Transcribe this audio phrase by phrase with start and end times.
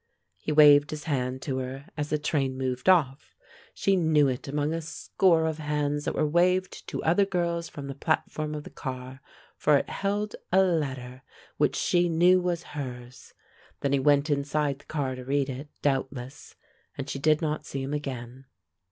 [0.39, 3.35] He waved his hand to her, as the train moved off
[3.75, 7.85] she knew it among a score of hands that were waved to other girls from
[7.85, 9.21] the platform of the car,
[9.57, 11.21] for it held a letter
[11.57, 13.35] which she knew was hers.
[13.81, 16.55] Then he went inside the car to read it, doubtless,
[16.97, 18.45] and she did not see him again.